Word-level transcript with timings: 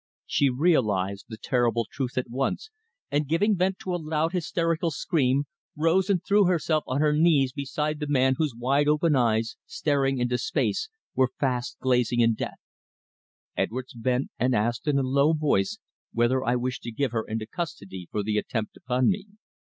She 0.25 0.49
realised 0.49 1.25
the 1.29 1.37
terrible 1.37 1.85
truth 1.87 2.17
at 2.17 2.27
once, 2.27 2.71
and 3.11 3.27
giving 3.27 3.55
vent 3.55 3.77
to 3.83 3.93
a 3.93 4.01
loud, 4.01 4.31
hysterical 4.31 4.89
scream, 4.89 5.43
rose 5.77 6.09
and 6.09 6.25
threw 6.25 6.45
herself 6.47 6.83
on 6.87 7.01
her 7.01 7.13
knees 7.13 7.51
beside 7.53 7.99
the 7.99 8.07
man 8.07 8.33
whose 8.39 8.55
wide 8.57 8.87
open 8.87 9.15
eyes, 9.15 9.57
staring 9.67 10.17
into 10.17 10.39
space, 10.39 10.89
were 11.13 11.29
fast 11.39 11.77
glazing 11.77 12.19
in 12.21 12.33
death. 12.33 12.57
Edwards 13.55 13.93
bent, 13.93 14.31
and 14.39 14.55
asked 14.55 14.87
in 14.87 14.97
a 14.97 15.03
low 15.03 15.33
voice 15.33 15.77
whether 16.13 16.43
I 16.43 16.55
wished 16.55 16.81
to 16.81 16.91
give 16.91 17.11
her 17.11 17.23
into 17.23 17.45
custody 17.45 18.09
for 18.11 18.23
the 18.23 18.39
attempt 18.39 18.75
upon 18.77 19.07
me. 19.07 19.27